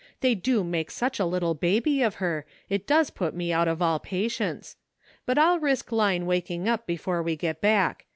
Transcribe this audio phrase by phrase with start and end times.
[0.21, 3.83] They do make such a little baby of her, it does put me out of
[3.83, 4.75] all patience;
[5.27, 8.07] but I'll risk Line waking up before we get back.